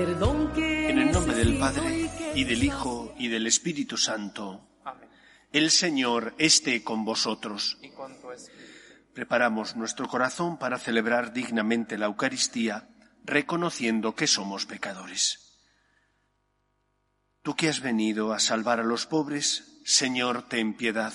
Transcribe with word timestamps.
En 0.00 0.98
el 0.98 1.10
nombre 1.10 1.34
del 1.34 1.58
Padre, 1.58 2.08
y 2.36 2.44
del 2.44 2.62
Hijo, 2.62 3.12
y 3.18 3.26
del 3.26 3.48
Espíritu 3.48 3.96
Santo. 3.96 4.64
El 5.50 5.72
Señor 5.72 6.34
esté 6.38 6.84
con 6.84 7.04
vosotros. 7.04 7.78
Preparamos 9.12 9.74
nuestro 9.74 10.06
corazón 10.06 10.56
para 10.56 10.78
celebrar 10.78 11.32
dignamente 11.32 11.98
la 11.98 12.06
Eucaristía, 12.06 12.88
reconociendo 13.24 14.14
que 14.14 14.28
somos 14.28 14.66
pecadores. 14.66 15.58
Tú 17.42 17.56
que 17.56 17.68
has 17.68 17.80
venido 17.80 18.32
a 18.32 18.38
salvar 18.38 18.78
a 18.78 18.84
los 18.84 19.04
pobres, 19.06 19.80
Señor, 19.84 20.48
ten 20.48 20.74
piedad. 20.74 21.12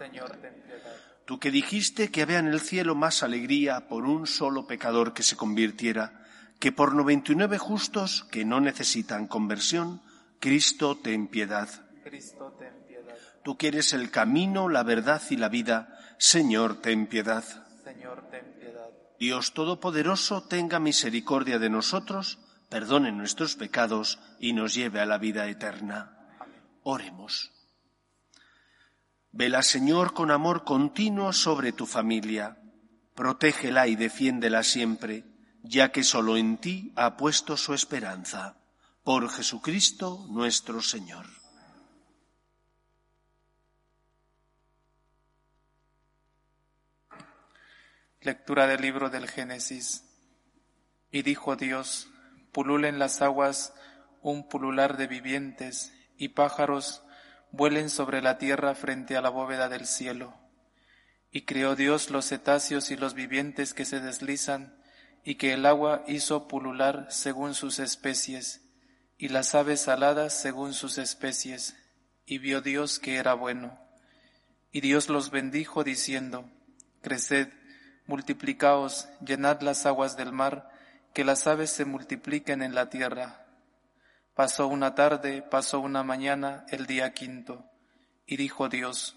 Señor, 0.00 0.32
ten 0.42 0.54
piedad. 0.64 0.96
Tú 1.26 1.38
que 1.38 1.52
dijiste 1.52 2.10
que 2.10 2.22
había 2.22 2.40
en 2.40 2.48
el 2.48 2.60
cielo 2.60 2.96
más 2.96 3.22
alegría 3.22 3.86
por 3.88 4.04
un 4.04 4.26
solo 4.26 4.66
pecador 4.66 5.14
que 5.14 5.22
se 5.22 5.36
convirtiera, 5.36 6.25
que 6.58 6.72
por 6.72 6.94
noventa 6.94 7.32
y 7.32 7.34
nueve 7.34 7.58
justos 7.58 8.24
que 8.30 8.44
no 8.44 8.60
necesitan 8.60 9.26
conversión, 9.26 10.02
Cristo 10.40 10.96
ten 10.96 11.28
piedad. 11.28 11.68
Cristo 12.02 12.54
ten 12.58 12.72
piedad. 12.86 13.16
Tú 13.44 13.56
que 13.56 13.68
eres 13.68 13.92
el 13.92 14.10
camino, 14.10 14.68
la 14.68 14.82
verdad 14.82 15.22
y 15.30 15.36
la 15.36 15.48
vida, 15.48 15.98
Señor, 16.18 16.80
ten 16.80 17.06
piedad. 17.06 17.44
Señor, 17.84 18.28
ten 18.30 18.54
piedad. 18.58 18.88
Dios 19.18 19.52
Todopoderoso, 19.52 20.42
tenga 20.42 20.78
misericordia 20.78 21.58
de 21.58 21.68
nosotros, 21.68 22.38
perdone 22.70 23.12
nuestros 23.12 23.56
pecados 23.56 24.18
y 24.40 24.52
nos 24.52 24.74
lleve 24.74 25.00
a 25.00 25.06
la 25.06 25.18
vida 25.18 25.48
eterna. 25.48 26.16
Oremos. 26.82 27.52
Vela, 29.30 29.62
Señor, 29.62 30.14
con 30.14 30.30
amor 30.30 30.64
continuo 30.64 31.32
sobre 31.34 31.72
tu 31.72 31.84
familia. 31.84 32.58
Protégela 33.14 33.86
y 33.86 33.96
defiéndela 33.96 34.62
siempre 34.62 35.35
ya 35.68 35.92
que 35.92 36.04
solo 36.04 36.36
en 36.36 36.58
ti 36.58 36.92
ha 36.96 37.16
puesto 37.16 37.56
su 37.56 37.74
esperanza. 37.74 38.56
Por 39.02 39.28
Jesucristo 39.30 40.26
nuestro 40.28 40.82
Señor. 40.82 41.26
Lectura 48.20 48.66
del 48.66 48.80
libro 48.80 49.10
del 49.10 49.28
Génesis. 49.28 50.04
Y 51.12 51.22
dijo 51.22 51.54
Dios, 51.54 52.08
pululen 52.52 52.98
las 52.98 53.22
aguas 53.22 53.72
un 54.22 54.48
pulular 54.48 54.96
de 54.96 55.06
vivientes, 55.06 55.92
y 56.16 56.30
pájaros 56.30 57.04
vuelen 57.52 57.90
sobre 57.90 58.22
la 58.22 58.38
tierra 58.38 58.74
frente 58.74 59.16
a 59.16 59.20
la 59.20 59.28
bóveda 59.28 59.68
del 59.68 59.86
cielo. 59.86 60.34
Y 61.30 61.42
creó 61.42 61.76
Dios 61.76 62.10
los 62.10 62.26
cetáceos 62.26 62.90
y 62.90 62.96
los 62.96 63.14
vivientes 63.14 63.72
que 63.72 63.84
se 63.84 64.00
deslizan 64.00 64.76
y 65.26 65.34
que 65.34 65.52
el 65.52 65.66
agua 65.66 66.04
hizo 66.06 66.46
pulular 66.46 67.08
según 67.10 67.54
sus 67.54 67.80
especies, 67.80 68.62
y 69.18 69.26
las 69.26 69.56
aves 69.56 69.88
aladas 69.88 70.32
según 70.32 70.72
sus 70.72 70.98
especies, 70.98 71.76
y 72.26 72.38
vio 72.38 72.60
Dios 72.60 73.00
que 73.00 73.16
era 73.16 73.34
bueno. 73.34 73.76
Y 74.70 74.82
Dios 74.82 75.08
los 75.08 75.32
bendijo 75.32 75.82
diciendo, 75.82 76.48
Creced, 77.02 77.48
multiplicaos, 78.06 79.08
llenad 79.20 79.62
las 79.62 79.84
aguas 79.84 80.16
del 80.16 80.30
mar, 80.30 80.70
que 81.12 81.24
las 81.24 81.48
aves 81.48 81.70
se 81.70 81.84
multipliquen 81.84 82.62
en 82.62 82.76
la 82.76 82.88
tierra. 82.88 83.48
Pasó 84.36 84.68
una 84.68 84.94
tarde, 84.94 85.42
pasó 85.42 85.80
una 85.80 86.04
mañana, 86.04 86.64
el 86.68 86.86
día 86.86 87.14
quinto, 87.14 87.68
y 88.26 88.36
dijo 88.36 88.68
Dios, 88.68 89.16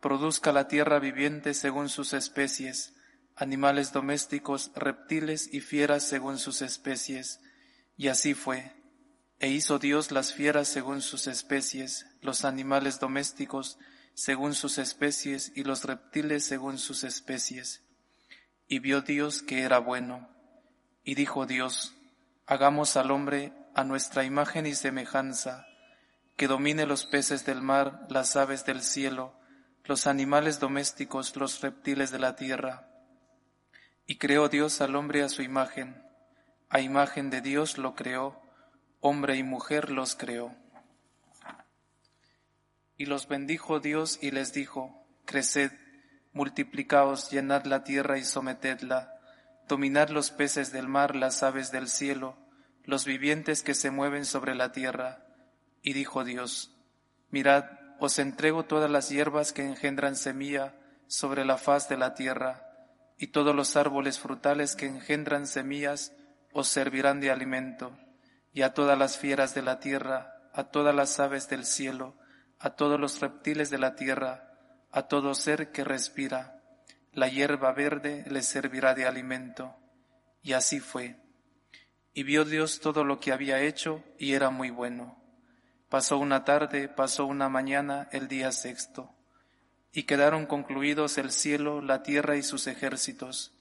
Produzca 0.00 0.52
la 0.52 0.68
tierra 0.68 1.00
viviente 1.00 1.52
según 1.52 1.90
sus 1.90 2.14
especies, 2.14 2.94
animales 3.36 3.92
domésticos, 3.92 4.70
reptiles 4.74 5.52
y 5.52 5.60
fieras 5.60 6.04
según 6.04 6.38
sus 6.38 6.62
especies. 6.62 7.40
Y 7.96 8.08
así 8.08 8.34
fue. 8.34 8.72
E 9.40 9.48
hizo 9.48 9.78
Dios 9.78 10.12
las 10.12 10.32
fieras 10.32 10.68
según 10.68 11.02
sus 11.02 11.26
especies, 11.26 12.06
los 12.20 12.44
animales 12.44 13.00
domésticos 13.00 13.78
según 14.14 14.54
sus 14.54 14.78
especies 14.78 15.52
y 15.56 15.64
los 15.64 15.84
reptiles 15.84 16.44
según 16.44 16.78
sus 16.78 17.02
especies. 17.02 17.82
Y 18.68 18.78
vio 18.78 19.02
Dios 19.02 19.42
que 19.42 19.62
era 19.62 19.78
bueno. 19.78 20.28
Y 21.02 21.16
dijo 21.16 21.46
Dios, 21.46 21.94
hagamos 22.46 22.96
al 22.96 23.10
hombre 23.10 23.52
a 23.74 23.84
nuestra 23.84 24.24
imagen 24.24 24.66
y 24.66 24.74
semejanza, 24.74 25.66
que 26.36 26.46
domine 26.46 26.86
los 26.86 27.04
peces 27.06 27.44
del 27.44 27.60
mar, 27.60 28.06
las 28.08 28.36
aves 28.36 28.64
del 28.64 28.82
cielo, 28.82 29.34
los 29.84 30.06
animales 30.06 30.60
domésticos, 30.60 31.36
los 31.36 31.60
reptiles 31.60 32.10
de 32.10 32.20
la 32.20 32.36
tierra 32.36 32.93
y 34.06 34.18
creó 34.18 34.48
Dios 34.48 34.80
al 34.80 34.96
hombre 34.96 35.22
a 35.22 35.28
su 35.28 35.42
imagen, 35.42 36.02
a 36.68 36.80
imagen 36.80 37.30
de 37.30 37.40
Dios 37.40 37.78
lo 37.78 37.94
creó, 37.94 38.40
hombre 39.00 39.36
y 39.36 39.42
mujer 39.42 39.90
los 39.90 40.16
creó. 40.16 40.54
Y 42.96 43.06
los 43.06 43.28
bendijo 43.28 43.80
Dios 43.80 44.18
y 44.20 44.30
les 44.30 44.52
dijo, 44.52 45.06
Creced, 45.24 45.72
multiplicaos, 46.32 47.30
llenad 47.30 47.64
la 47.64 47.84
tierra 47.84 48.18
y 48.18 48.24
sometedla, 48.24 49.14
dominad 49.68 50.10
los 50.10 50.30
peces 50.30 50.72
del 50.72 50.88
mar, 50.88 51.16
las 51.16 51.42
aves 51.42 51.72
del 51.72 51.88
cielo, 51.88 52.36
los 52.84 53.04
vivientes 53.04 53.62
que 53.62 53.74
se 53.74 53.90
mueven 53.90 54.24
sobre 54.24 54.54
la 54.54 54.72
tierra. 54.72 55.24
Y 55.82 55.92
dijo 55.92 56.24
Dios, 56.24 56.76
Mirad, 57.30 57.64
os 57.98 58.18
entrego 58.18 58.64
todas 58.64 58.90
las 58.90 59.08
hierbas 59.08 59.52
que 59.52 59.64
engendran 59.64 60.16
semilla 60.16 60.74
sobre 61.06 61.44
la 61.44 61.56
faz 61.56 61.88
de 61.88 61.96
la 61.96 62.14
tierra, 62.14 62.63
y 63.24 63.28
todos 63.28 63.56
los 63.56 63.74
árboles 63.74 64.18
frutales 64.18 64.76
que 64.76 64.84
engendran 64.84 65.46
semillas 65.46 66.12
os 66.52 66.68
servirán 66.68 67.20
de 67.20 67.30
alimento, 67.30 67.96
y 68.52 68.60
a 68.60 68.74
todas 68.74 68.98
las 68.98 69.16
fieras 69.16 69.54
de 69.54 69.62
la 69.62 69.80
tierra, 69.80 70.50
a 70.52 70.64
todas 70.64 70.94
las 70.94 71.18
aves 71.20 71.48
del 71.48 71.64
cielo, 71.64 72.18
a 72.58 72.76
todos 72.76 73.00
los 73.00 73.22
reptiles 73.22 73.70
de 73.70 73.78
la 73.78 73.94
tierra, 73.94 74.52
a 74.92 75.08
todo 75.08 75.34
ser 75.34 75.72
que 75.72 75.84
respira, 75.84 76.60
la 77.14 77.28
hierba 77.28 77.72
verde 77.72 78.26
les 78.28 78.44
servirá 78.44 78.92
de 78.92 79.06
alimento. 79.06 79.74
Y 80.42 80.52
así 80.52 80.78
fue. 80.78 81.16
Y 82.12 82.24
vio 82.24 82.44
Dios 82.44 82.80
todo 82.80 83.04
lo 83.04 83.20
que 83.20 83.32
había 83.32 83.62
hecho, 83.62 84.04
y 84.18 84.34
era 84.34 84.50
muy 84.50 84.68
bueno. 84.68 85.16
Pasó 85.88 86.18
una 86.18 86.44
tarde, 86.44 86.88
pasó 86.88 87.24
una 87.24 87.48
mañana, 87.48 88.06
el 88.12 88.28
día 88.28 88.52
sexto 88.52 89.13
y 89.96 90.02
quedaron 90.02 90.46
concluidos 90.46 91.18
el 91.18 91.30
cielo, 91.30 91.80
la 91.80 92.02
tierra 92.02 92.36
y 92.36 92.42
sus 92.42 92.66
ejércitos. 92.66 93.52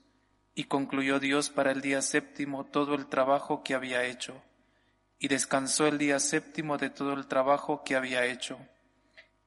Y 0.56 0.64
concluyó 0.64 1.20
Dios 1.20 1.52
para 1.52 1.72
el 1.72 1.82
día 1.82 2.02
séptimo 2.02 2.66
todo 2.66 2.96
el 2.96 3.06
trabajo 3.06 3.64
que 3.64 3.76
había 3.76 4.04
hecho. 4.06 4.42
Y 5.20 5.28
descansó 5.28 5.86
el 5.86 6.00
día 6.00 6.18
séptimo 6.18 6.80
de 6.80 6.90
todo 6.90 7.14
el 7.14 7.28
trabajo 7.28 7.84
que 7.84 7.96
había 7.96 8.26
hecho. 8.26 8.58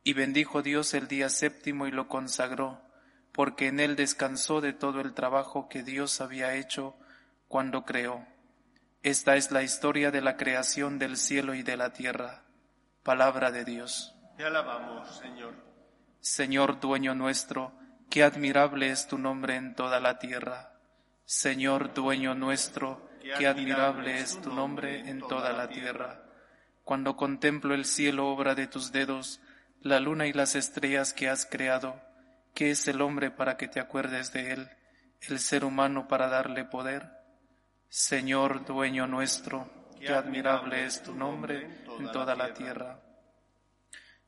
Y 0.04 0.12
bendijo 0.12 0.62
Dios 0.62 0.94
el 0.94 1.08
día 1.08 1.28
séptimo 1.28 1.88
y 1.88 1.90
lo 1.90 2.06
consagró, 2.06 2.80
porque 3.32 3.66
en 3.66 3.80
él 3.80 3.96
descansó 3.96 4.60
de 4.60 4.72
todo 4.72 5.00
el 5.00 5.12
trabajo 5.12 5.68
que 5.68 5.82
Dios 5.82 6.20
había 6.20 6.54
hecho 6.54 6.94
cuando 7.48 7.84
creó. 7.84 8.24
Esta 9.02 9.34
es 9.34 9.50
la 9.50 9.64
historia 9.64 10.12
de 10.12 10.20
la 10.20 10.36
creación 10.36 11.00
del 11.00 11.16
cielo 11.16 11.54
y 11.54 11.64
de 11.64 11.76
la 11.76 11.92
tierra. 11.92 12.44
Palabra 13.02 13.50
de 13.50 13.64
Dios. 13.64 14.14
Te 14.36 14.44
alabamos, 14.44 15.18
Señor. 15.18 15.65
Señor 16.20 16.80
dueño 16.80 17.14
nuestro, 17.14 17.72
qué 18.10 18.22
admirable 18.22 18.90
es 18.90 19.06
tu 19.06 19.18
nombre 19.18 19.56
en 19.56 19.74
toda 19.74 20.00
la 20.00 20.18
tierra. 20.18 20.72
Señor 21.24 21.92
dueño 21.94 22.34
nuestro, 22.34 23.08
qué 23.38 23.46
admirable 23.46 24.20
es 24.20 24.40
tu 24.40 24.52
nombre 24.52 25.08
en 25.08 25.20
toda 25.20 25.52
la 25.52 25.68
tierra. 25.68 26.22
Cuando 26.84 27.16
contemplo 27.16 27.74
el 27.74 27.84
cielo, 27.84 28.28
obra 28.28 28.54
de 28.54 28.66
tus 28.68 28.92
dedos, 28.92 29.40
la 29.82 29.98
luna 30.00 30.26
y 30.26 30.32
las 30.32 30.54
estrellas 30.54 31.12
que 31.12 31.28
has 31.28 31.44
creado, 31.44 32.00
¿qué 32.54 32.70
es 32.70 32.86
el 32.88 33.02
hombre 33.02 33.30
para 33.30 33.56
que 33.56 33.68
te 33.68 33.80
acuerdes 33.80 34.32
de 34.32 34.52
él, 34.52 34.70
el 35.22 35.38
ser 35.38 35.64
humano 35.64 36.06
para 36.08 36.28
darle 36.28 36.64
poder? 36.64 37.10
Señor 37.88 38.64
dueño 38.64 39.06
nuestro, 39.06 39.68
qué 39.98 40.10
admirable 40.10 40.84
es 40.84 41.02
tu 41.02 41.14
nombre 41.14 41.68
en 41.98 42.10
toda 42.12 42.34
la 42.34 42.52
tierra. 42.52 43.00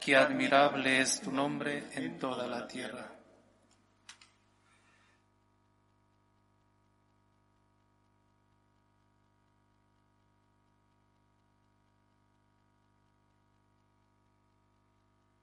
qué 0.00 0.16
admirable 0.16 1.00
es 1.00 1.20
tu 1.20 1.32
nombre 1.32 1.84
en 1.94 2.18
toda 2.18 2.46
la 2.46 2.66
tierra. 2.66 3.16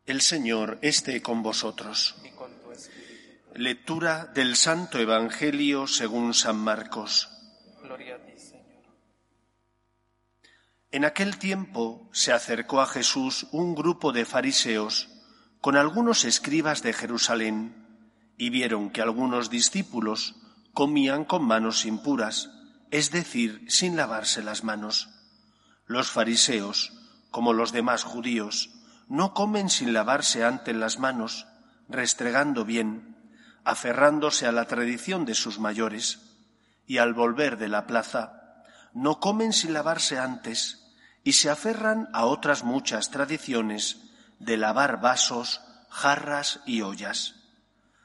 El 0.06 0.20
Señor 0.22 0.80
esté 0.82 1.22
con 1.22 1.42
vosotros. 1.42 2.16
Lectura 3.56 4.26
del 4.26 4.58
Santo 4.58 5.00
Evangelio 5.00 5.88
según 5.88 6.34
San 6.34 6.58
Marcos. 6.58 7.30
Gloria 7.82 8.16
a 8.16 8.20
ti. 8.20 8.33
En 10.94 11.06
aquel 11.06 11.40
tiempo 11.40 12.08
se 12.12 12.34
acercó 12.34 12.80
a 12.80 12.86
Jesús 12.86 13.48
un 13.52 13.74
grupo 13.74 14.12
de 14.12 14.26
fariseos 14.26 15.10
con 15.60 15.76
algunos 15.76 16.24
escribas 16.24 16.84
de 16.84 16.94
Jerusalén 16.94 17.76
y 18.38 18.52
vieron 18.52 18.92
que 18.92 19.02
algunos 19.02 19.50
discípulos 19.50 20.36
comían 20.72 21.26
con 21.26 21.46
manos 21.46 21.88
impuras, 21.88 22.52
es 22.92 23.10
decir, 23.10 23.66
sin 23.70 23.96
lavarse 23.96 24.44
las 24.44 24.64
manos. 24.64 25.10
Los 25.88 26.12
fariseos, 26.12 26.94
como 27.32 27.54
los 27.54 27.72
demás 27.72 28.04
judíos, 28.04 28.70
no 29.10 29.34
comen 29.34 29.72
sin 29.72 29.94
lavarse 29.94 30.44
antes 30.44 30.76
las 30.76 31.00
manos, 31.00 31.48
restregando 31.90 32.66
bien, 32.66 33.18
aferrándose 33.64 34.46
a 34.46 34.52
la 34.52 34.66
tradición 34.66 35.26
de 35.26 35.34
sus 35.34 35.58
mayores, 35.58 36.20
y 36.86 37.00
al 37.00 37.16
volver 37.16 37.58
de 37.58 37.70
la 37.70 37.88
plaza, 37.88 38.62
no 38.94 39.20
comen 39.20 39.54
sin 39.54 39.74
lavarse 39.74 40.20
antes, 40.20 40.83
y 41.24 41.34
se 41.34 41.50
aferran 41.50 42.10
a 42.14 42.26
otras 42.26 42.64
muchas 42.64 43.10
tradiciones 43.12 44.02
de 44.40 44.58
lavar 44.58 45.00
vasos, 45.00 45.62
jarras 45.90 46.62
y 46.66 46.82
ollas. 46.82 47.36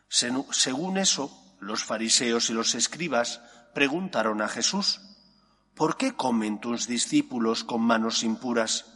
Según 0.08 0.98
eso, 0.98 1.56
los 1.60 1.84
fariseos 1.84 2.50
y 2.50 2.54
los 2.54 2.74
escribas 2.74 3.40
preguntaron 3.74 4.40
a 4.40 4.48
Jesús, 4.48 5.00
¿por 5.74 5.96
qué 5.96 6.14
comen 6.14 6.60
tus 6.60 6.86
discípulos 6.86 7.64
con 7.64 7.82
manos 7.82 8.22
impuras? 8.22 8.86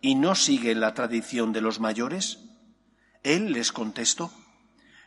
y 0.00 0.14
no 0.14 0.34
siguen 0.34 0.80
la 0.80 0.94
tradición 0.94 1.52
de 1.52 1.60
los 1.60 1.80
mayores? 1.80 2.38
Él 3.22 3.52
les 3.52 3.72
contestó, 3.72 4.32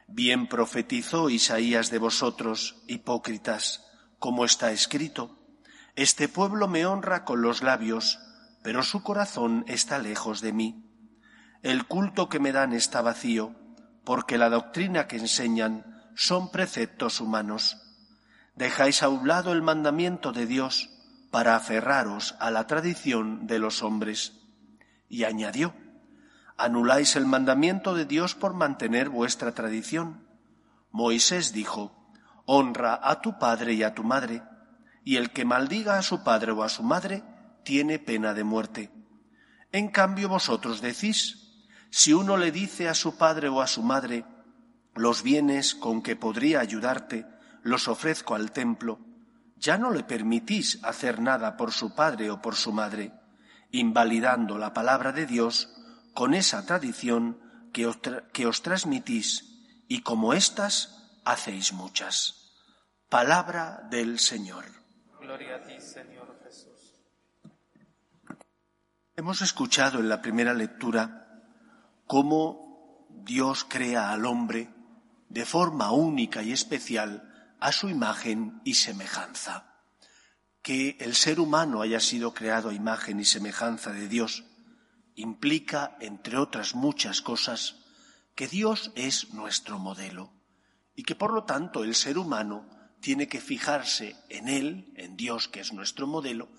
Bien 0.08 0.48
profetizó 0.48 1.30
Isaías 1.30 1.90
de 1.90 1.98
vosotros, 1.98 2.84
hipócritas, 2.88 3.86
como 4.20 4.46
está 4.46 4.72
escrito, 4.72 5.40
Este 5.96 6.28
pueblo 6.28 6.68
me 6.68 6.86
honra 6.86 7.26
con 7.26 7.42
los 7.42 7.64
labios, 7.64 8.20
pero 8.64 8.82
su 8.82 9.04
corazón 9.04 9.66
está 9.68 10.00
lejos 10.00 10.42
de 10.42 10.54
mí. 10.54 10.90
El 11.62 11.86
culto 11.86 12.30
que 12.30 12.40
me 12.40 12.52
dan 12.52 12.74
está 12.74 13.02
vacío, 13.02 13.54
porque 14.06 14.38
la 14.38 14.50
doctrina 14.50 15.08
que 15.08 15.18
enseñan 15.18 15.86
son 16.16 16.50
preceptos 16.50 17.20
humanos. 17.20 17.78
Dejáis 18.56 19.04
a 19.04 19.10
un 19.10 19.28
lado 19.28 19.52
el 19.52 19.62
mandamiento 19.62 20.32
de 20.32 20.46
Dios 20.46 20.90
para 21.30 21.56
aferraros 21.56 22.36
a 22.40 22.52
la 22.52 22.68
tradición 22.68 23.48
de 23.48 23.60
los 23.60 23.84
hombres 23.84 24.34
y 25.10 25.26
añadió, 25.26 25.74
anuláis 26.58 27.16
el 27.16 27.26
mandamiento 27.26 27.96
de 27.96 28.06
Dios 28.06 28.36
por 28.36 28.54
mantener 28.54 29.10
vuestra 29.10 29.54
tradición. 29.54 30.28
Moisés 30.92 31.54
dijo, 31.54 31.92
honra 32.46 33.00
a 33.02 33.22
tu 33.22 33.40
padre 33.40 33.74
y 33.74 33.84
a 33.84 33.94
tu 33.94 34.04
madre, 34.04 34.44
y 35.04 35.18
el 35.18 35.32
que 35.32 35.44
maldiga 35.44 35.98
a 35.98 36.02
su 36.02 36.24
padre 36.24 36.52
o 36.52 36.64
a 36.64 36.70
su 36.70 36.84
madre 36.84 37.24
tiene 37.64 38.00
pena 38.00 38.34
de 38.34 38.44
muerte. 38.44 38.92
En 39.72 39.90
cambio 39.90 40.30
vosotros 40.30 40.82
decís, 40.82 41.64
si 41.90 42.14
uno 42.14 42.38
le 42.38 42.52
dice 42.52 42.90
a 42.90 42.94
su 42.94 43.18
padre 43.18 43.50
o 43.50 43.62
a 43.62 43.68
su 43.68 43.84
madre, 43.84 44.26
los 44.96 45.24
bienes 45.24 45.74
con 45.76 46.02
que 46.02 46.16
podría 46.16 46.60
ayudarte 46.60 47.26
los 47.64 47.88
ofrezco 47.88 48.36
al 48.36 48.52
templo, 48.52 49.00
ya 49.56 49.78
no 49.78 49.92
le 49.92 50.04
permitís 50.04 50.84
hacer 50.84 51.22
nada 51.22 51.56
por 51.58 51.72
su 51.72 51.96
padre 51.96 52.30
o 52.30 52.42
por 52.42 52.56
su 52.56 52.72
madre 52.72 53.14
invalidando 53.74 54.60
la 54.60 54.72
palabra 54.72 55.12
de 55.12 55.26
Dios 55.26 55.74
con 56.14 56.36
esa 56.36 56.64
tradición 56.66 57.40
que 57.74 57.88
os, 57.88 58.62
transmitís 58.62 59.84
y 59.88 60.02
como 60.04 60.34
éstas 60.34 61.20
hacéis 61.26 61.74
muchas. 61.74 62.54
Palabra 63.10 63.82
del 63.90 64.20
Señor. 64.20 64.66
Gloria 65.20 65.56
a 65.56 65.64
ti, 65.64 65.82
Señor 65.82 66.40
Jesús. 66.44 67.02
Hemos 69.16 69.44
escuchado 69.44 70.00
en 70.00 70.10
la 70.10 70.24
primera 70.24 70.56
lectura 70.56 71.44
cómo 72.08 73.08
Dios 73.24 73.64
crea 73.64 74.12
al 74.12 74.26
hombre 74.26 74.74
de 75.30 75.46
forma 75.46 75.92
única 75.92 76.42
y 76.42 76.52
especial 76.52 77.56
a 77.60 77.72
su 77.72 77.90
imagen 77.90 78.60
y 78.64 78.74
semejanza. 78.74 79.78
Que 80.64 80.98
el 81.00 81.14
ser 81.14 81.40
humano 81.40 81.84
haya 81.84 82.00
sido 82.00 82.34
creado 82.34 82.70
a 82.70 82.74
imagen 82.74 83.20
y 83.20 83.26
semejanza 83.26 83.92
de 83.92 84.08
Dios 84.08 84.46
implica, 85.14 85.96
entre 86.00 86.38
otras 86.38 86.74
muchas 86.74 87.22
cosas, 87.22 87.76
que 88.34 88.48
Dios 88.48 88.92
es 88.96 89.32
nuestro 89.32 89.78
modelo 89.78 90.34
y 90.96 91.04
que 91.04 91.14
por 91.14 91.34
lo 91.34 91.44
tanto 91.44 91.84
el 91.84 91.94
ser 91.94 92.18
humano 92.18 92.68
tiene 93.00 93.28
que 93.28 93.42
fijarse 93.42 94.16
en 94.30 94.50
Él, 94.50 94.92
en 94.98 95.16
Dios 95.18 95.48
que 95.50 95.60
es 95.60 95.72
nuestro 95.72 96.08
modelo, 96.08 96.50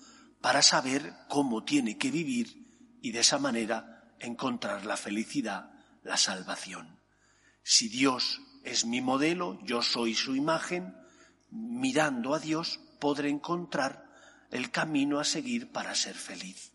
para 0.41 0.61
saber 0.61 1.13
cómo 1.27 1.63
tiene 1.63 1.97
que 1.97 2.11
vivir 2.11 2.97
y 3.01 3.11
de 3.11 3.19
esa 3.19 3.39
manera 3.39 4.13
encontrar 4.19 4.85
la 4.85 4.97
felicidad, 4.97 5.71
la 6.03 6.17
salvación. 6.17 6.99
Si 7.63 7.89
Dios 7.89 8.41
es 8.63 8.85
mi 8.85 9.01
modelo, 9.01 9.59
yo 9.63 9.81
soy 9.81 10.15
su 10.15 10.35
imagen, 10.35 10.95
mirando 11.49 12.33
a 12.33 12.39
Dios 12.39 12.79
podré 12.99 13.29
encontrar 13.29 14.09
el 14.51 14.71
camino 14.71 15.19
a 15.19 15.23
seguir 15.23 15.71
para 15.71 15.95
ser 15.95 16.15
feliz. 16.15 16.71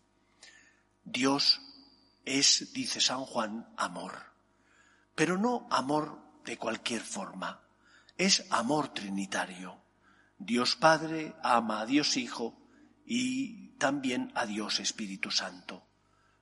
Dios 1.03 1.61
es, 2.25 2.71
dice 2.73 3.01
San 3.01 3.25
Juan, 3.25 3.67
amor, 3.77 4.13
pero 5.15 5.37
no 5.37 5.67
amor 5.71 6.21
de 6.45 6.57
cualquier 6.57 7.01
forma, 7.01 7.61
es 8.17 8.45
amor 8.49 8.93
trinitario. 8.93 9.81
Dios 10.37 10.75
Padre 10.75 11.35
ama 11.43 11.81
a 11.81 11.85
Dios 11.85 12.17
Hijo 12.17 12.60
y 13.13 13.75
también 13.77 14.31
a 14.35 14.45
Dios 14.45 14.79
Espíritu 14.79 15.31
Santo. 15.31 15.85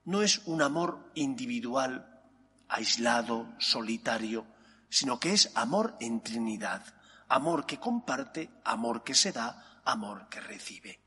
No 0.06 0.22
es 0.22 0.44
un 0.46 0.62
amor 0.62 1.10
individual, 1.16 2.22
aislado, 2.68 3.56
solitario, 3.58 4.46
sino 4.88 5.20
que 5.20 5.34
es 5.34 5.52
amor 5.56 5.98
en 6.00 6.22
Trinidad, 6.22 6.84
amor 7.28 7.66
que 7.66 7.80
comparte, 7.80 8.52
amor 8.64 9.04
que 9.04 9.16
se 9.16 9.32
da, 9.32 9.82
amor 9.84 10.30
que 10.30 10.42
recibe. 10.42 11.00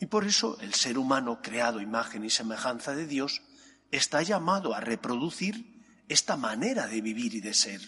Y 0.00 0.06
por 0.06 0.26
eso 0.26 0.58
el 0.62 0.74
ser 0.74 0.98
humano, 0.98 1.42
creado 1.42 1.80
imagen 1.80 2.24
y 2.24 2.30
semejanza 2.30 2.96
de 2.96 3.06
Dios, 3.06 3.42
está 3.92 4.22
llamado 4.22 4.74
a 4.74 4.80
reproducir 4.80 5.80
esta 6.08 6.36
manera 6.36 6.88
de 6.88 7.00
vivir 7.02 7.36
y 7.36 7.40
de 7.40 7.54
ser. 7.54 7.82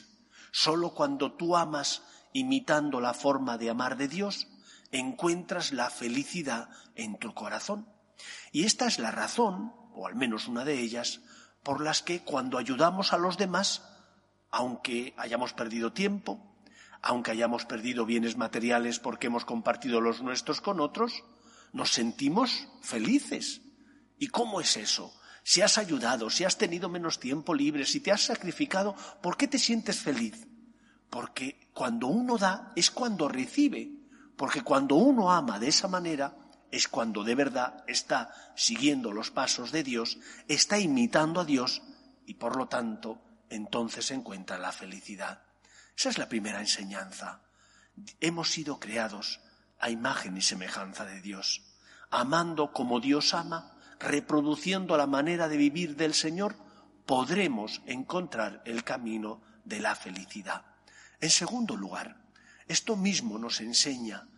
Solo 0.52 0.94
cuando 0.94 1.32
tú 1.32 1.56
amas 1.56 2.04
imitando 2.32 3.00
la 3.00 3.14
forma 3.14 3.58
de 3.58 3.70
amar 3.70 3.96
de 3.96 4.06
Dios, 4.06 4.46
encuentras 4.92 5.72
la 5.72 5.90
felicidad 5.90 6.68
en 6.94 7.18
tu 7.18 7.34
corazón. 7.34 7.86
Y 8.52 8.64
esta 8.64 8.86
es 8.86 8.98
la 8.98 9.10
razón, 9.10 9.72
o 9.94 10.06
al 10.06 10.14
menos 10.14 10.48
una 10.48 10.64
de 10.64 10.80
ellas, 10.80 11.20
por 11.62 11.80
las 11.80 12.02
que 12.02 12.20
cuando 12.20 12.58
ayudamos 12.58 13.12
a 13.12 13.18
los 13.18 13.38
demás, 13.38 13.82
aunque 14.50 15.14
hayamos 15.16 15.52
perdido 15.52 15.92
tiempo, 15.92 16.46
aunque 17.02 17.30
hayamos 17.30 17.64
perdido 17.64 18.04
bienes 18.04 18.36
materiales 18.36 18.98
porque 18.98 19.28
hemos 19.28 19.44
compartido 19.44 20.00
los 20.00 20.22
nuestros 20.22 20.60
con 20.60 20.80
otros, 20.80 21.24
nos 21.72 21.92
sentimos 21.92 22.68
felices. 22.82 23.62
¿Y 24.18 24.28
cómo 24.28 24.60
es 24.60 24.76
eso? 24.76 25.14
Si 25.42 25.62
has 25.62 25.78
ayudado, 25.78 26.28
si 26.28 26.44
has 26.44 26.58
tenido 26.58 26.88
menos 26.88 27.18
tiempo 27.18 27.54
libre, 27.54 27.86
si 27.86 28.00
te 28.00 28.12
has 28.12 28.22
sacrificado, 28.22 28.94
¿por 29.22 29.36
qué 29.36 29.48
te 29.48 29.58
sientes 29.58 30.00
feliz? 30.00 30.46
Porque 31.08 31.70
cuando 31.72 32.08
uno 32.08 32.36
da 32.36 32.72
es 32.76 32.90
cuando 32.90 33.28
recibe, 33.28 33.90
porque 34.40 34.62
cuando 34.62 34.94
uno 34.94 35.30
ama 35.30 35.58
de 35.58 35.68
esa 35.68 35.86
manera 35.86 36.34
es 36.70 36.88
cuando 36.88 37.24
de 37.24 37.34
verdad 37.34 37.84
está 37.86 38.34
siguiendo 38.56 39.12
los 39.12 39.30
pasos 39.30 39.70
de 39.70 39.82
Dios, 39.82 40.16
está 40.48 40.78
imitando 40.78 41.42
a 41.42 41.44
Dios 41.44 41.82
y 42.24 42.32
por 42.32 42.56
lo 42.56 42.66
tanto 42.66 43.20
entonces 43.50 44.10
encuentra 44.10 44.56
la 44.56 44.72
felicidad. 44.72 45.42
Esa 45.94 46.08
es 46.08 46.16
la 46.16 46.30
primera 46.30 46.58
enseñanza. 46.58 47.42
Hemos 48.18 48.50
siido 48.50 48.80
creados 48.80 49.40
a 49.78 49.90
imagen 49.90 50.38
y 50.38 50.40
semejanza 50.40 51.04
de 51.04 51.20
Dios, 51.20 51.60
amando 52.08 52.72
como 52.72 52.98
Dios 52.98 53.34
ama, 53.34 53.76
reproduciendo 53.98 54.96
la 54.96 55.06
manera 55.06 55.48
de 55.48 55.58
vivir 55.58 55.96
del 55.96 56.14
Señor, 56.14 56.56
podremos 57.04 57.82
encontrar 57.84 58.62
el 58.64 58.84
camino 58.84 59.42
de 59.66 59.80
la 59.80 59.94
felicidad. 59.94 60.64
En 61.20 61.28
segundo 61.28 61.76
lugar, 61.76 62.19
esto 62.70 62.94
mismo 62.94 63.36
nos 63.36 63.60
enseña 63.60 64.28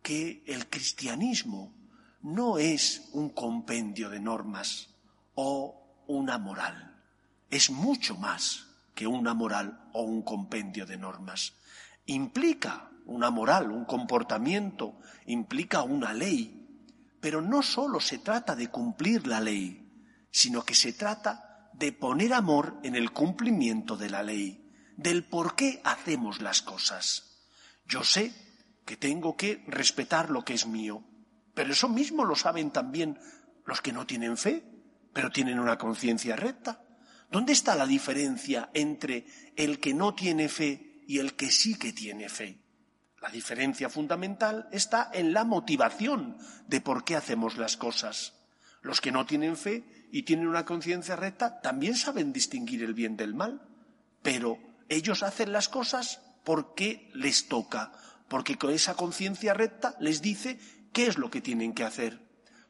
que 0.00 0.44
el 0.46 0.68
cristianismo 0.68 1.74
no 2.22 2.56
es 2.56 3.08
un 3.14 3.30
compendio 3.30 4.08
de 4.08 4.20
normas 4.20 4.90
o 5.34 6.04
una 6.06 6.38
moral, 6.38 7.02
es 7.50 7.68
mucho 7.70 8.14
más 8.14 8.68
que 8.94 9.08
una 9.08 9.34
moral 9.34 9.88
o 9.92 10.02
un 10.02 10.22
compendio 10.22 10.86
de 10.86 10.98
normas. 10.98 11.54
Implica 12.06 12.90
una 13.06 13.30
moral, 13.30 13.72
un 13.72 13.84
comportamiento, 13.84 15.00
implica 15.26 15.82
una 15.82 16.12
ley, 16.12 16.86
pero 17.20 17.42
no 17.42 17.60
solo 17.60 17.98
se 17.98 18.18
trata 18.18 18.54
de 18.54 18.68
cumplir 18.68 19.26
la 19.26 19.40
ley, 19.40 19.84
sino 20.30 20.62
que 20.62 20.76
se 20.76 20.92
trata 20.92 21.68
de 21.72 21.90
poner 21.90 22.34
amor 22.34 22.78
en 22.84 22.94
el 22.94 23.10
cumplimiento 23.10 23.96
de 23.96 24.10
la 24.10 24.22
ley, 24.22 24.64
del 24.96 25.24
por 25.24 25.56
qué 25.56 25.80
hacemos 25.82 26.40
las 26.40 26.62
cosas. 26.62 27.29
Yo 27.90 28.04
sé 28.04 28.32
que 28.86 28.96
tengo 28.96 29.36
que 29.36 29.64
respetar 29.66 30.30
lo 30.30 30.44
que 30.44 30.54
es 30.54 30.64
mío, 30.64 31.02
pero 31.54 31.72
eso 31.72 31.88
mismo 31.88 32.24
lo 32.24 32.36
saben 32.36 32.70
también 32.70 33.18
los 33.66 33.80
que 33.80 33.92
no 33.92 34.06
tienen 34.06 34.36
fe, 34.36 34.62
pero 35.12 35.32
tienen 35.32 35.58
una 35.58 35.76
conciencia 35.76 36.36
recta. 36.36 36.84
¿Dónde 37.32 37.52
está 37.52 37.74
la 37.74 37.86
diferencia 37.86 38.70
entre 38.74 39.26
el 39.56 39.80
que 39.80 39.92
no 39.92 40.14
tiene 40.14 40.48
fe 40.48 41.02
y 41.08 41.18
el 41.18 41.34
que 41.34 41.50
sí 41.50 41.76
que 41.76 41.92
tiene 41.92 42.28
fe? 42.28 42.60
La 43.20 43.28
diferencia 43.28 43.88
fundamental 43.88 44.68
está 44.70 45.10
en 45.12 45.32
la 45.32 45.42
motivación 45.42 46.38
de 46.68 46.80
por 46.80 47.02
qué 47.02 47.16
hacemos 47.16 47.58
las 47.58 47.76
cosas. 47.76 48.34
Los 48.82 49.00
que 49.00 49.10
no 49.10 49.26
tienen 49.26 49.56
fe 49.56 50.06
y 50.12 50.22
tienen 50.22 50.46
una 50.46 50.64
conciencia 50.64 51.16
recta 51.16 51.60
también 51.60 51.96
saben 51.96 52.32
distinguir 52.32 52.84
el 52.84 52.94
bien 52.94 53.16
del 53.16 53.34
mal, 53.34 53.60
pero 54.22 54.58
ellos 54.88 55.24
hacen 55.24 55.52
las 55.52 55.68
cosas 55.68 56.20
porque 56.44 57.10
les 57.14 57.48
toca, 57.48 57.92
porque 58.28 58.56
con 58.56 58.70
esa 58.70 58.94
conciencia 58.94 59.54
recta 59.54 59.94
les 60.00 60.22
dice 60.22 60.58
qué 60.92 61.06
es 61.06 61.18
lo 61.18 61.30
que 61.30 61.40
tienen 61.40 61.74
que 61.74 61.84
hacer. 61.84 62.28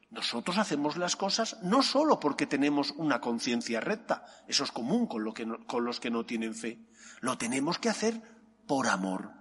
Nosotros 0.09 0.57
hacemos 0.57 0.97
las 0.97 1.15
cosas 1.15 1.57
no 1.63 1.83
solo 1.83 2.19
porque 2.19 2.45
tenemos 2.45 2.91
una 2.91 3.21
conciencia 3.21 3.79
recta, 3.79 4.25
eso 4.47 4.63
es 4.63 4.71
común 4.71 5.07
con, 5.07 5.31
con 5.65 5.85
los 5.85 5.99
que 5.99 6.11
no 6.11 6.25
tienen 6.25 6.53
fe, 6.53 6.79
lo 7.21 7.37
tenemos 7.37 7.79
que 7.79 7.89
hacer 7.89 8.21
por 8.67 8.87
amor 8.87 9.31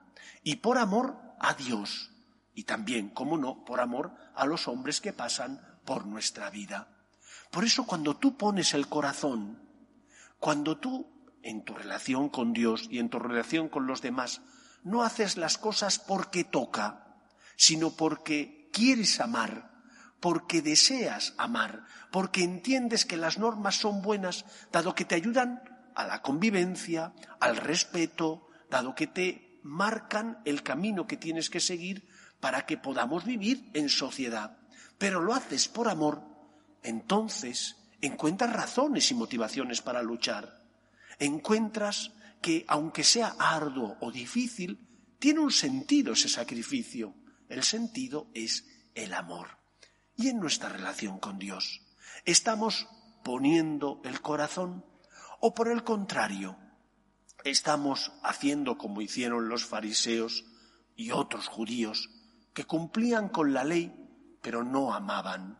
y 0.44 0.56
por 0.56 0.78
amor 0.78 1.16
a 1.40 1.54
Dios 1.54 2.10
y 2.54 2.64
también, 2.64 3.10
como 3.10 3.36
no, 3.36 3.64
por 3.64 3.80
amor 3.80 4.14
a 4.34 4.46
los 4.46 4.68
hombres 4.68 5.00
que 5.00 5.12
pasan 5.12 5.60
por 5.84 6.06
nuestra 6.06 6.50
vida. 6.50 6.88
Por 7.50 7.64
eso 7.64 7.84
cuando 7.84 8.16
tú 8.16 8.36
pones 8.36 8.74
el 8.74 8.86
corazón, 8.86 9.58
cuando 10.38 10.78
tú 10.78 11.19
en 11.42 11.64
tu 11.64 11.74
relación 11.74 12.28
con 12.28 12.52
Dios 12.52 12.86
y 12.90 12.98
en 12.98 13.08
tu 13.08 13.18
relación 13.18 13.68
con 13.68 13.86
los 13.86 14.02
demás, 14.02 14.42
no 14.82 15.02
haces 15.02 15.36
las 15.36 15.58
cosas 15.58 15.98
porque 15.98 16.44
toca, 16.44 17.16
sino 17.56 17.90
porque 17.90 18.68
quieres 18.72 19.20
amar, 19.20 19.70
porque 20.20 20.62
deseas 20.62 21.34
amar, 21.38 21.84
porque 22.10 22.42
entiendes 22.42 23.04
que 23.04 23.16
las 23.16 23.38
normas 23.38 23.76
son 23.76 24.02
buenas, 24.02 24.44
dado 24.72 24.94
que 24.94 25.04
te 25.04 25.14
ayudan 25.14 25.62
a 25.94 26.06
la 26.06 26.22
convivencia, 26.22 27.12
al 27.40 27.56
respeto, 27.56 28.48
dado 28.70 28.94
que 28.94 29.06
te 29.06 29.58
marcan 29.62 30.38
el 30.44 30.62
camino 30.62 31.06
que 31.06 31.16
tienes 31.16 31.50
que 31.50 31.60
seguir 31.60 32.08
para 32.40 32.64
que 32.64 32.78
podamos 32.78 33.24
vivir 33.24 33.70
en 33.74 33.88
sociedad. 33.88 34.58
Pero 34.98 35.20
lo 35.20 35.34
haces 35.34 35.68
por 35.68 35.88
amor, 35.88 36.22
entonces 36.82 37.76
encuentras 38.00 38.52
razones 38.52 39.10
y 39.10 39.14
motivaciones 39.14 39.82
para 39.82 40.02
luchar. 40.02 40.59
Encuentras 41.20 42.12
que, 42.42 42.64
aunque 42.66 43.04
sea 43.04 43.36
arduo 43.38 43.96
o 44.00 44.10
difícil, 44.10 44.88
tiene 45.18 45.40
un 45.40 45.52
sentido 45.52 46.14
ese 46.14 46.28
sacrificio. 46.28 47.14
El 47.48 47.62
sentido 47.62 48.28
es 48.34 48.66
el 48.94 49.14
amor. 49.14 49.58
Y 50.16 50.28
en 50.28 50.40
nuestra 50.40 50.70
relación 50.70 51.18
con 51.18 51.38
Dios, 51.38 51.82
¿estamos 52.24 52.88
poniendo 53.22 54.00
el 54.04 54.20
corazón? 54.20 54.84
¿O 55.40 55.54
por 55.54 55.68
el 55.68 55.84
contrario, 55.84 56.56
estamos 57.44 58.12
haciendo 58.22 58.76
como 58.76 59.00
hicieron 59.00 59.48
los 59.48 59.64
fariseos 59.64 60.44
y 60.96 61.12
otros 61.12 61.48
judíos, 61.48 62.10
que 62.52 62.64
cumplían 62.64 63.28
con 63.28 63.52
la 63.54 63.64
ley, 63.64 63.94
pero 64.42 64.64
no 64.64 64.92
amaban. 64.92 65.58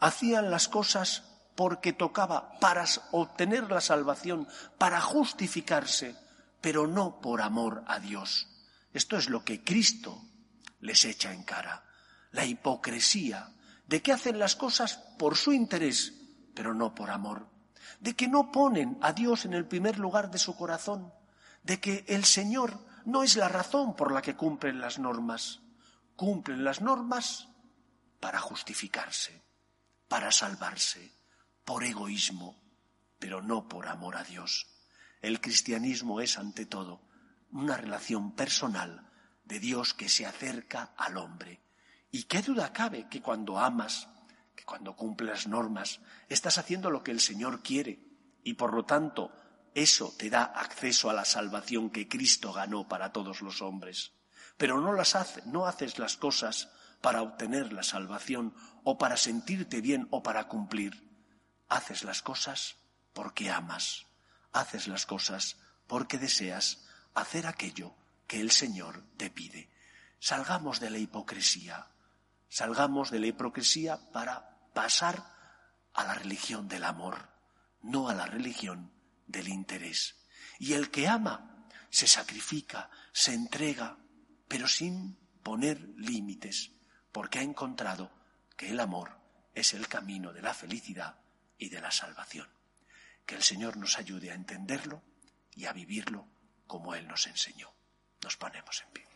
Hacían 0.00 0.50
las 0.50 0.68
cosas 0.68 1.31
porque 1.54 1.92
tocaba 1.92 2.58
para 2.58 2.84
obtener 3.10 3.70
la 3.70 3.80
salvación, 3.80 4.48
para 4.78 5.00
justificarse, 5.00 6.16
pero 6.60 6.86
no 6.86 7.20
por 7.20 7.42
amor 7.42 7.84
a 7.86 7.98
Dios. 7.98 8.48
Esto 8.92 9.16
es 9.16 9.28
lo 9.28 9.44
que 9.44 9.62
Cristo 9.62 10.22
les 10.80 11.04
echa 11.04 11.32
en 11.32 11.42
cara, 11.42 11.84
la 12.30 12.44
hipocresía 12.44 13.52
de 13.86 14.02
que 14.02 14.12
hacen 14.12 14.38
las 14.38 14.56
cosas 14.56 14.96
por 15.18 15.36
su 15.36 15.52
interés, 15.52 16.14
pero 16.54 16.74
no 16.74 16.94
por 16.94 17.10
amor, 17.10 17.46
de 18.00 18.14
que 18.14 18.28
no 18.28 18.50
ponen 18.50 18.98
a 19.02 19.12
Dios 19.12 19.44
en 19.44 19.54
el 19.54 19.66
primer 19.66 19.98
lugar 19.98 20.30
de 20.30 20.38
su 20.38 20.56
corazón, 20.56 21.12
de 21.62 21.80
que 21.80 22.04
el 22.08 22.24
Señor 22.24 22.78
no 23.04 23.22
es 23.22 23.36
la 23.36 23.48
razón 23.48 23.94
por 23.94 24.12
la 24.12 24.22
que 24.22 24.36
cumplen 24.36 24.80
las 24.80 24.98
normas. 24.98 25.60
Cumplen 26.16 26.62
las 26.64 26.80
normas 26.80 27.48
para 28.20 28.38
justificarse, 28.38 29.42
para 30.08 30.30
salvarse, 30.30 31.12
por 31.64 31.84
egoísmo, 31.84 32.60
pero 33.18 33.42
no 33.42 33.68
por 33.68 33.88
amor 33.88 34.16
a 34.16 34.24
Dios. 34.24 34.66
El 35.20 35.40
cristianismo 35.40 36.20
es, 36.20 36.38
ante 36.38 36.66
todo, 36.66 37.02
una 37.52 37.76
relación 37.76 38.32
personal 38.32 39.10
de 39.44 39.60
Dios 39.60 39.94
que 39.94 40.08
se 40.08 40.26
acerca 40.26 40.94
al 40.96 41.16
hombre. 41.16 41.60
¿Y 42.10 42.24
qué 42.24 42.42
duda 42.42 42.72
cabe 42.72 43.08
que 43.08 43.22
cuando 43.22 43.58
amas, 43.58 44.08
que 44.56 44.64
cuando 44.64 44.96
cumples 44.96 45.30
las 45.30 45.46
normas, 45.46 46.00
estás 46.28 46.58
haciendo 46.58 46.90
lo 46.90 47.02
que 47.02 47.10
el 47.10 47.20
Señor 47.20 47.62
quiere 47.62 48.00
y 48.44 48.54
por 48.54 48.74
lo 48.74 48.84
tanto 48.84 49.32
eso 49.74 50.14
te 50.18 50.28
da 50.28 50.44
acceso 50.44 51.08
a 51.08 51.14
la 51.14 51.24
salvación 51.24 51.90
que 51.90 52.08
Cristo 52.08 52.52
ganó 52.52 52.88
para 52.88 53.12
todos 53.12 53.40
los 53.40 53.62
hombres. 53.62 54.12
Pero 54.56 54.80
no 54.80 54.92
las 54.92 55.14
hace, 55.14 55.42
no 55.46 55.66
haces 55.66 55.98
las 55.98 56.16
cosas 56.16 56.70
para 57.00 57.22
obtener 57.22 57.72
la 57.72 57.82
salvación 57.82 58.54
o 58.84 58.98
para 58.98 59.16
sentirte 59.16 59.80
bien 59.80 60.08
o 60.10 60.22
para 60.22 60.48
cumplir. 60.48 61.11
Haces 61.72 62.04
las 62.04 62.20
cosas 62.20 62.76
porque 63.14 63.50
amas. 63.50 64.04
Haces 64.52 64.88
las 64.88 65.06
cosas 65.06 65.56
porque 65.86 66.18
deseas 66.18 66.84
hacer 67.14 67.46
aquello 67.46 67.94
que 68.26 68.42
el 68.42 68.50
Señor 68.50 69.02
te 69.16 69.30
pide. 69.30 69.70
Salgamos 70.20 70.80
de 70.80 70.90
la 70.90 70.98
hipocresía. 70.98 71.86
Salgamos 72.50 73.10
de 73.10 73.20
la 73.20 73.28
hipocresía 73.28 73.98
para 74.12 74.54
pasar 74.74 75.24
a 75.94 76.04
la 76.04 76.12
religión 76.12 76.68
del 76.68 76.84
amor, 76.84 77.30
no 77.80 78.10
a 78.10 78.14
la 78.14 78.26
religión 78.26 78.92
del 79.26 79.48
interés. 79.48 80.16
Y 80.58 80.74
el 80.74 80.90
que 80.90 81.08
ama 81.08 81.66
se 81.88 82.06
sacrifica, 82.06 82.90
se 83.12 83.32
entrega, 83.32 83.96
pero 84.46 84.68
sin 84.68 85.16
poner 85.42 85.80
límites, 85.96 86.72
porque 87.12 87.38
ha 87.38 87.42
encontrado 87.42 88.12
que 88.58 88.68
el 88.68 88.78
amor 88.78 89.18
es 89.54 89.72
el 89.72 89.88
camino 89.88 90.34
de 90.34 90.42
la 90.42 90.52
felicidad 90.52 91.21
y 91.62 91.68
de 91.68 91.80
la 91.80 91.92
salvación. 91.92 92.48
Que 93.24 93.36
el 93.36 93.42
Señor 93.42 93.76
nos 93.76 93.96
ayude 93.96 94.32
a 94.32 94.34
entenderlo 94.34 95.02
y 95.54 95.66
a 95.66 95.72
vivirlo 95.72 96.26
como 96.66 96.94
Él 96.94 97.06
nos 97.06 97.26
enseñó. 97.28 97.72
Nos 98.22 98.36
ponemos 98.36 98.82
en 98.82 98.92
pie. 98.92 99.06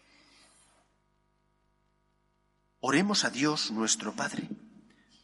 Oremos 2.81 3.25
a 3.25 3.31
Dios 3.31 3.73
nuestro 3.73 4.15
Padre. 4.15 4.49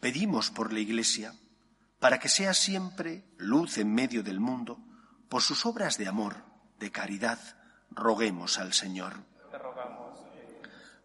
Pedimos 0.00 0.50
por 0.50 0.72
la 0.72 0.80
Iglesia 0.80 1.32
para 2.00 2.18
que 2.18 2.28
sea 2.28 2.54
siempre 2.54 3.24
luz 3.36 3.78
en 3.78 3.94
medio 3.94 4.24
del 4.24 4.40
mundo, 4.40 4.84
por 5.28 5.42
sus 5.42 5.64
obras 5.64 5.98
de 5.98 6.08
amor, 6.08 6.44
de 6.80 6.90
caridad, 6.90 7.38
roguemos 7.90 8.58
al 8.58 8.72
Señor. 8.72 9.24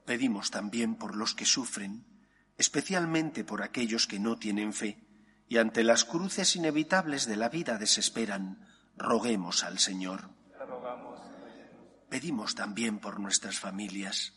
Pedimos 0.05 0.49
también 0.49 0.95
por 0.95 1.15
los 1.15 1.35
que 1.35 1.45
sufren, 1.45 2.03
especialmente 2.57 3.43
por 3.43 3.61
aquellos 3.61 4.07
que 4.07 4.17
no 4.17 4.37
tienen 4.37 4.73
fe 4.73 5.06
y 5.47 5.57
ante 5.57 5.83
las 5.83 6.05
cruces 6.05 6.55
inevitables 6.55 7.25
de 7.25 7.35
la 7.35 7.49
vida 7.49 7.77
desesperan, 7.77 8.67
roguemos 8.95 9.63
al 9.63 9.79
Señor. 9.79 10.29
Pedimos 12.09 12.55
también 12.55 12.99
por 12.99 13.19
nuestras 13.19 13.59
familias, 13.59 14.33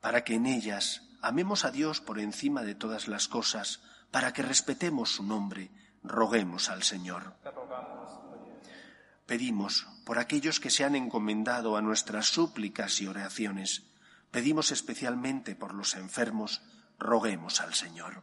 para 0.00 0.24
que 0.24 0.34
en 0.34 0.46
ellas 0.46 1.02
amemos 1.22 1.64
a 1.64 1.70
Dios 1.70 2.00
por 2.00 2.18
encima 2.18 2.62
de 2.62 2.74
todas 2.74 3.08
las 3.08 3.28
cosas, 3.28 3.80
para 4.10 4.32
que 4.32 4.42
respetemos 4.42 5.10
su 5.10 5.22
nombre, 5.22 5.70
roguemos 6.02 6.68
al 6.68 6.82
Señor. 6.82 7.34
Pedimos 9.26 9.86
por 10.04 10.18
aquellos 10.18 10.60
que 10.60 10.70
se 10.70 10.84
han 10.84 10.94
encomendado 10.94 11.76
a 11.76 11.82
nuestras 11.82 12.26
súplicas 12.26 13.00
y 13.00 13.08
oraciones, 13.08 13.90
Pedimos 14.36 14.70
especialmente 14.70 15.54
por 15.54 15.72
los 15.72 15.94
enfermos, 15.94 16.60
roguemos 16.98 17.60
al 17.62 17.72
Señor. 17.72 18.22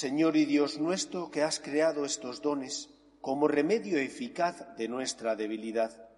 Señor 0.00 0.38
y 0.38 0.46
Dios 0.46 0.78
nuestro, 0.78 1.30
que 1.30 1.42
has 1.42 1.60
creado 1.60 2.06
estos 2.06 2.40
dones 2.40 2.88
como 3.20 3.48
remedio 3.48 3.98
eficaz 3.98 4.74
de 4.78 4.88
nuestra 4.88 5.36
debilidad, 5.36 6.08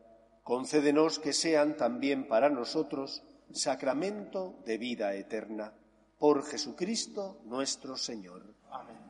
concédenos 0.45 1.19
que 1.19 1.33
sean 1.33 1.77
también 1.77 2.29
para 2.29 2.49
nosotros 2.49 3.25
sacramento 3.51 4.63
de 4.65 4.79
vida 4.79 5.17
eterna. 5.17 5.75
Por 6.17 6.45
Jesucristo 6.45 7.41
nuestro 7.45 7.97
Señor. 7.97 8.55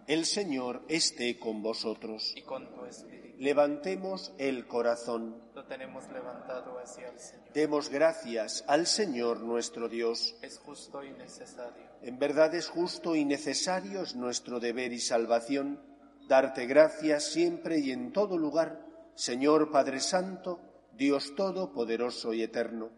El 0.06 0.24
Señor 0.24 0.86
esté 0.88 1.38
con 1.38 1.62
vosotros. 1.62 2.32
Y 2.34 2.40
con 2.40 2.74
tu 2.74 2.86
espíritu. 2.86 3.36
Levantemos 3.40 4.32
el 4.38 4.66
corazón. 4.66 5.36
Lo 5.72 5.78
tenemos 5.78 6.06
levantado 6.12 6.78
hacia 6.78 7.08
el 7.08 7.18
Señor. 7.18 7.52
Demos 7.54 7.88
gracias 7.88 8.62
al 8.66 8.86
Señor 8.86 9.40
nuestro 9.40 9.88
Dios. 9.88 10.36
Es 10.42 10.58
justo 10.58 11.02
y 11.02 11.12
necesario. 11.12 11.84
En 12.02 12.18
verdad 12.18 12.54
es 12.54 12.68
justo 12.68 13.16
y 13.16 13.24
necesario 13.24 14.02
es 14.02 14.14
nuestro 14.14 14.60
deber 14.60 14.92
y 14.92 14.98
salvación 14.98 15.80
darte 16.28 16.66
gracias 16.66 17.24
siempre 17.24 17.78
y 17.78 17.90
en 17.90 18.12
todo 18.12 18.36
lugar, 18.36 18.84
Señor 19.14 19.70
Padre 19.70 20.00
Santo, 20.00 20.60
Dios 20.92 21.34
Todopoderoso 21.36 22.34
y 22.34 22.42
Eterno. 22.42 22.90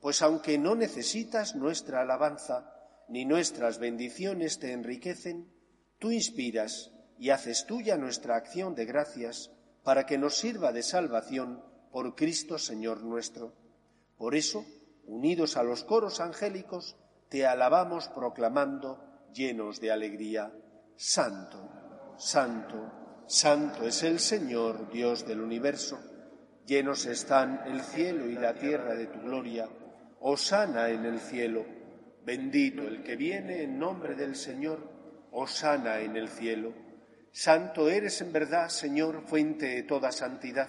Pues 0.00 0.20
aunque 0.20 0.58
no 0.58 0.74
necesitas 0.74 1.54
nuestra 1.54 2.00
alabanza, 2.00 2.74
ni 3.08 3.26
nuestras 3.26 3.78
bendiciones 3.78 4.58
te 4.58 4.72
enriquecen, 4.72 5.52
Tú 6.00 6.10
inspiras 6.10 6.90
y 7.16 7.30
haces 7.30 7.64
tuya 7.66 7.96
nuestra 7.96 8.34
acción 8.34 8.74
de 8.74 8.86
gracias 8.86 9.52
para 9.84 10.04
que 10.04 10.18
nos 10.18 10.36
sirva 10.36 10.72
de 10.72 10.82
salvación 10.82 11.62
por 11.92 12.14
Cristo 12.14 12.58
Señor 12.58 13.02
nuestro. 13.02 13.52
Por 14.16 14.34
eso, 14.34 14.64
unidos 15.06 15.56
a 15.56 15.62
los 15.62 15.84
coros 15.84 16.20
angélicos, 16.20 16.96
te 17.28 17.46
alabamos 17.46 18.08
proclamando, 18.08 19.02
llenos 19.32 19.80
de 19.80 19.92
alegría, 19.92 20.52
Santo, 20.96 22.14
Santo, 22.16 23.24
Santo 23.26 23.86
es 23.86 24.02
el 24.02 24.18
Señor, 24.18 24.90
Dios 24.90 25.26
del 25.26 25.40
universo. 25.40 26.00
Llenos 26.66 27.06
están 27.06 27.62
el 27.66 27.82
cielo 27.82 28.26
y 28.26 28.34
la 28.34 28.54
tierra 28.54 28.94
de 28.94 29.06
tu 29.06 29.20
gloria. 29.20 29.68
Osana 30.20 30.88
en 30.88 31.04
el 31.04 31.20
cielo. 31.20 31.64
Bendito 32.24 32.82
el 32.82 33.02
que 33.02 33.16
viene 33.16 33.62
en 33.62 33.78
nombre 33.78 34.14
del 34.14 34.34
Señor 34.34 34.80
Osana 35.30 36.00
en 36.00 36.16
el 36.16 36.28
cielo. 36.28 36.72
Santo 37.30 37.88
eres 37.88 38.20
en 38.22 38.32
verdad, 38.32 38.68
Señor, 38.68 39.22
fuente 39.26 39.66
de 39.66 39.82
toda 39.82 40.10
santidad. 40.10 40.68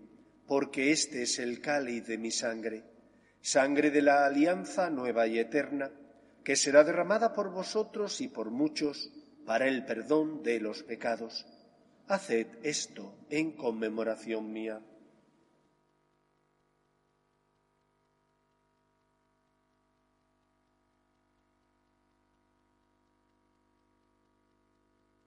porque 0.51 0.91
este 0.91 1.23
es 1.23 1.39
el 1.39 1.61
cáliz 1.61 2.05
de 2.07 2.17
mi 2.17 2.29
sangre, 2.29 2.83
sangre 3.39 3.89
de 3.89 4.01
la 4.01 4.25
alianza 4.25 4.89
nueva 4.89 5.25
y 5.25 5.39
eterna, 5.39 5.89
que 6.43 6.57
será 6.57 6.83
derramada 6.83 7.31
por 7.31 7.51
vosotros 7.51 8.19
y 8.19 8.27
por 8.27 8.51
muchos 8.51 9.13
para 9.45 9.69
el 9.69 9.85
perdón 9.85 10.43
de 10.43 10.59
los 10.59 10.83
pecados. 10.83 11.45
Haced 12.09 12.47
esto 12.63 13.15
en 13.29 13.53
conmemoración 13.53 14.51
mía. 14.51 14.81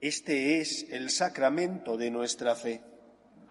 Este 0.00 0.60
es 0.60 0.84
el 0.90 1.08
sacramento 1.08 1.96
de 1.96 2.10
nuestra 2.10 2.54
fe. 2.54 2.93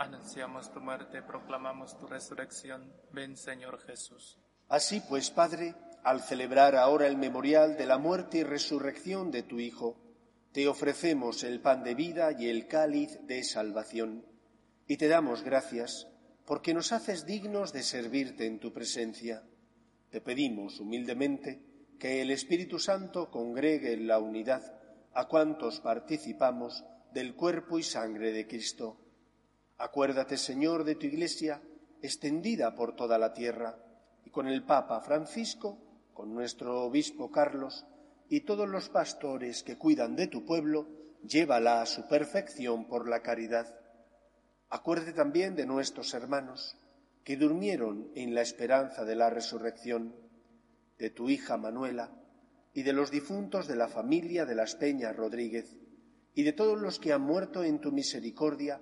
Anunciamos 0.03 0.69
tu 0.73 0.81
muerte, 0.81 1.21
proclamamos 1.21 1.97
tu 1.97 2.07
resurrección. 2.07 2.91
Ven, 3.13 3.37
Señor 3.37 3.79
Jesús. 3.79 4.37
Así 4.67 5.01
pues, 5.07 5.31
Padre, 5.31 5.75
al 6.03 6.19
celebrar 6.19 6.75
ahora 6.75 7.07
el 7.07 7.15
memorial 7.15 7.77
de 7.77 7.85
la 7.85 7.97
muerte 7.97 8.39
y 8.39 8.43
resurrección 8.43 9.31
de 9.31 9.43
tu 9.43 9.61
Hijo, 9.61 9.97
te 10.51 10.67
ofrecemos 10.67 11.45
el 11.45 11.61
pan 11.61 11.85
de 11.85 11.95
vida 11.95 12.33
y 12.37 12.49
el 12.49 12.67
cáliz 12.67 13.17
de 13.27 13.45
salvación, 13.45 14.25
y 14.87 14.97
te 14.97 15.07
damos 15.07 15.41
gracias 15.41 16.09
porque 16.45 16.73
nos 16.73 16.91
haces 16.91 17.25
dignos 17.25 17.71
de 17.71 17.83
servirte 17.83 18.45
en 18.45 18.59
tu 18.59 18.73
presencia. 18.73 19.41
Te 20.09 20.19
pedimos 20.19 20.81
humildemente 20.81 21.63
que 21.97 22.21
el 22.21 22.31
Espíritu 22.31 22.77
Santo 22.77 23.31
congregue 23.31 23.93
en 23.93 24.07
la 24.07 24.19
unidad 24.19 24.81
a 25.13 25.29
cuantos 25.29 25.79
participamos 25.79 26.83
del 27.13 27.35
cuerpo 27.35 27.79
y 27.79 27.83
sangre 27.83 28.33
de 28.33 28.45
Cristo. 28.45 29.02
Acuérdate, 29.77 30.37
Señor, 30.37 30.83
de 30.83 30.95
tu 30.95 31.07
Iglesia 31.07 31.61
extendida 32.01 32.75
por 32.75 32.95
toda 32.95 33.17
la 33.17 33.33
tierra, 33.33 33.77
y 34.25 34.29
con 34.29 34.47
el 34.47 34.63
Papa 34.63 35.01
Francisco, 35.01 35.77
con 36.13 36.33
nuestro 36.33 36.83
Obispo 36.83 37.31
Carlos, 37.31 37.85
y 38.29 38.41
todos 38.41 38.67
los 38.67 38.89
pastores 38.89 39.63
que 39.63 39.77
cuidan 39.77 40.15
de 40.15 40.27
tu 40.27 40.45
pueblo, 40.45 40.87
llévala 41.25 41.81
a 41.81 41.85
su 41.85 42.07
perfección 42.07 42.87
por 42.87 43.07
la 43.07 43.21
caridad. 43.21 43.79
Acuérdate 44.69 45.13
también 45.13 45.55
de 45.55 45.65
nuestros 45.65 46.13
hermanos 46.13 46.77
que 47.23 47.37
durmieron 47.37 48.11
en 48.15 48.35
la 48.35 48.41
esperanza 48.41 49.05
de 49.05 49.15
la 49.15 49.29
resurrección, 49.29 50.15
de 50.97 51.09
tu 51.09 51.29
hija 51.29 51.57
Manuela 51.57 52.11
y 52.73 52.83
de 52.83 52.93
los 52.93 53.11
difuntos 53.11 53.67
de 53.67 53.75
la 53.75 53.87
familia 53.87 54.45
de 54.45 54.55
las 54.55 54.75
Peñas 54.75 55.15
Rodríguez, 55.15 55.75
y 56.33 56.43
de 56.43 56.53
todos 56.53 56.81
los 56.81 56.99
que 56.99 57.13
han 57.13 57.21
muerto 57.21 57.63
en 57.63 57.79
tu 57.79 57.91
misericordia, 57.91 58.81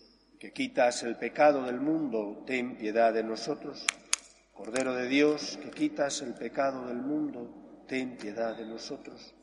que 0.41 0.51
quitas 0.51 1.03
el 1.03 1.17
pecado 1.17 1.65
del 1.65 1.79
mundo, 1.79 2.41
ten 2.47 2.75
piedad 2.75 3.13
de 3.13 3.21
nosotros. 3.21 3.85
Cordero 4.51 4.95
de 4.95 5.07
Dios, 5.07 5.59
que 5.61 5.69
quitas 5.69 6.23
el 6.23 6.33
pecado 6.33 6.87
del 6.87 6.97
mundo, 6.97 7.83
ten 7.87 8.17
piedad 8.17 8.57
de 8.57 8.65
nosotros. 8.65 9.35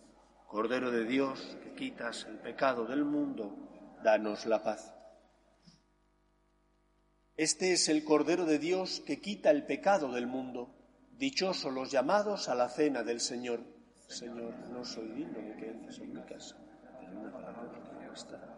Cordero 0.48 0.90
de 0.90 1.04
Dios, 1.04 1.56
que 1.62 1.72
quitas 1.74 2.26
el 2.28 2.40
pecado 2.40 2.84
del 2.84 3.04
mundo, 3.04 3.54
danos 4.02 4.44
la 4.46 4.64
paz. 4.64 4.92
Este 7.36 7.74
es 7.74 7.88
el 7.88 8.02
Cordero 8.02 8.44
de 8.44 8.58
Dios 8.58 9.00
que 9.06 9.20
quita 9.20 9.52
el 9.52 9.66
pecado 9.66 10.10
del 10.10 10.26
mundo. 10.26 10.74
Dichosos 11.12 11.72
los 11.72 11.92
llamados 11.92 12.48
a 12.48 12.56
la 12.56 12.68
cena 12.68 13.04
del 13.04 13.20
Señor. 13.20 13.60
Señor, 14.08 14.52
no 14.72 14.84
soy 14.84 15.06
digno 15.10 15.38
de 15.38 15.54
que 15.58 15.70
entres 15.70 16.00
en 16.00 16.12
mi 16.12 16.22
casa. 16.22 16.56
una 17.14 17.30
palabra 17.30 17.70
que 17.70 18.57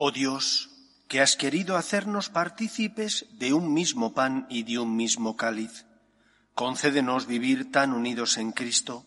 Oh 0.00 0.12
Dios, 0.12 0.70
que 1.08 1.20
has 1.20 1.34
querido 1.34 1.76
hacernos 1.76 2.28
partícipes 2.28 3.26
de 3.32 3.52
un 3.52 3.74
mismo 3.74 4.14
pan 4.14 4.46
y 4.48 4.62
de 4.62 4.78
un 4.78 4.94
mismo 4.94 5.36
cáliz, 5.36 5.86
concédenos 6.54 7.26
vivir 7.26 7.72
tan 7.72 7.92
unidos 7.92 8.36
en 8.38 8.52
Cristo 8.52 9.06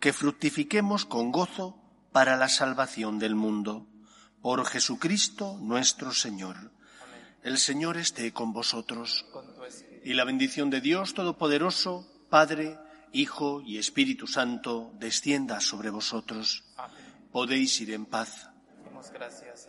que 0.00 0.12
fructifiquemos 0.12 1.04
con 1.06 1.30
gozo 1.30 1.78
para 2.10 2.36
la 2.36 2.48
salvación 2.48 3.20
del 3.20 3.36
mundo. 3.36 3.86
Por 4.40 4.66
Jesucristo 4.66 5.58
nuestro 5.60 6.12
Señor. 6.12 6.72
El 7.44 7.56
Señor 7.56 7.96
esté 7.96 8.32
con 8.32 8.52
vosotros. 8.52 9.24
Y 10.02 10.14
la 10.14 10.24
bendición 10.24 10.70
de 10.70 10.80
Dios 10.80 11.14
Todopoderoso, 11.14 12.04
Padre, 12.28 12.80
Hijo 13.12 13.60
y 13.60 13.78
Espíritu 13.78 14.26
Santo, 14.26 14.92
descienda 14.98 15.60
sobre 15.60 15.90
vosotros. 15.90 16.64
Podéis 17.30 17.80
ir 17.80 17.92
en 17.92 18.06
paz. 18.06 18.48
gracias. 19.12 19.68